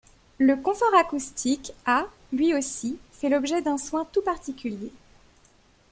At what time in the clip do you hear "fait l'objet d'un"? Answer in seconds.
3.11-3.77